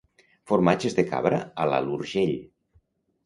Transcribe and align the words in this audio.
Formatges 0.51 0.95
de 0.99 1.03
cabra 1.11 1.41
a 1.65 1.67
l'Alt 1.73 1.93
Urgell 1.97 2.35